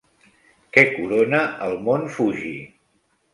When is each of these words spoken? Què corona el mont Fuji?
Què 0.77 0.83
corona 0.93 1.41
el 1.67 1.77
mont 1.89 2.09
Fuji? 2.17 2.55